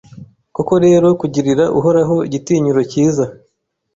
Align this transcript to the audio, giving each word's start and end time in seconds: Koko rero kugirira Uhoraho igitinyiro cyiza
Koko 0.55 0.73
rero 0.85 1.07
kugirira 1.19 1.63
Uhoraho 1.79 2.15
igitinyiro 2.27 2.81
cyiza 2.91 3.25